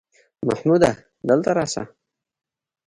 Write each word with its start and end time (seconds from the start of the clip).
محموده 0.47 0.91
دلته 1.29 1.49
راسه! 1.57 1.83